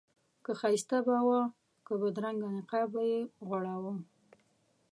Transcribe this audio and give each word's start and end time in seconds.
که 0.43 0.51
ښایسته 0.59 0.97
به 1.05 1.15
و 1.25 1.29
او 1.41 1.51
که 1.85 1.93
بدرنګه 2.01 2.49
نقاب 2.57 2.87
به 2.93 3.01
یې 3.11 3.19
غوړاوه. 3.47 3.93